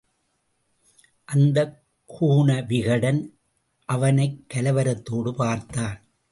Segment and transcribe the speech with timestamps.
[1.23, 1.83] அந்தக்
[2.07, 3.39] கூன விகடன்
[3.85, 6.03] அவனைக் கலவரத்தோடு பார்த்தான்.